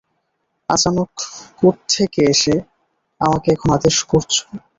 আচানক 0.69 1.11
কোত্থেকে 1.59 2.21
এসে 2.33 2.55
আমাকে 3.21 3.47
এখন 3.51 3.69
আদেশ 3.77 3.97
করছ! 4.11 4.33